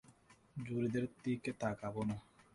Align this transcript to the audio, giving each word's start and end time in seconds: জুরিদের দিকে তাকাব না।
জুরিদের 0.57 1.05
দিকে 1.23 1.51
তাকাব 1.61 1.95
না। 2.09 2.17